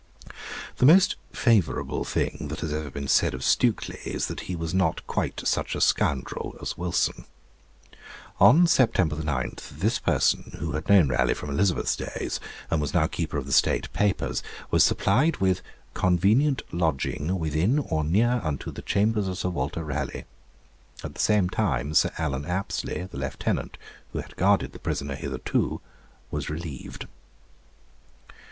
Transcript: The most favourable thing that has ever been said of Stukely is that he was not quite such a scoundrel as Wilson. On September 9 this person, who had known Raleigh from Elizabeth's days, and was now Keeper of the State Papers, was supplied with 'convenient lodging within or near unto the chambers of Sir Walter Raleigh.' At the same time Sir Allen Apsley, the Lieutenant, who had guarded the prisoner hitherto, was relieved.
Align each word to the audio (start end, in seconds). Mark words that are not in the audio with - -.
The 0.77 0.85
most 0.87 1.15
favourable 1.31 2.03
thing 2.03 2.47
that 2.49 2.61
has 2.61 2.73
ever 2.73 2.89
been 2.89 3.07
said 3.07 3.35
of 3.35 3.43
Stukely 3.43 3.99
is 4.03 4.29
that 4.29 4.39
he 4.49 4.55
was 4.55 4.73
not 4.73 5.05
quite 5.05 5.43
such 5.45 5.75
a 5.75 5.79
scoundrel 5.79 6.57
as 6.59 6.75
Wilson. 6.75 7.25
On 8.39 8.65
September 8.65 9.15
9 9.17 9.57
this 9.71 9.99
person, 9.99 10.57
who 10.59 10.71
had 10.71 10.89
known 10.89 11.09
Raleigh 11.09 11.35
from 11.35 11.51
Elizabeth's 11.51 11.95
days, 11.95 12.39
and 12.71 12.81
was 12.81 12.95
now 12.95 13.05
Keeper 13.05 13.37
of 13.37 13.45
the 13.45 13.51
State 13.51 13.93
Papers, 13.93 14.41
was 14.71 14.83
supplied 14.83 15.37
with 15.37 15.61
'convenient 15.93 16.63
lodging 16.71 17.37
within 17.37 17.77
or 17.77 18.03
near 18.03 18.41
unto 18.43 18.71
the 18.71 18.81
chambers 18.81 19.27
of 19.27 19.37
Sir 19.37 19.49
Walter 19.49 19.83
Raleigh.' 19.83 20.25
At 21.03 21.13
the 21.13 21.21
same 21.21 21.47
time 21.47 21.93
Sir 21.93 22.09
Allen 22.17 22.45
Apsley, 22.47 23.03
the 23.03 23.19
Lieutenant, 23.19 23.77
who 24.13 24.19
had 24.19 24.35
guarded 24.35 24.73
the 24.73 24.79
prisoner 24.79 25.13
hitherto, 25.13 25.79
was 26.31 26.49
relieved. 26.49 27.05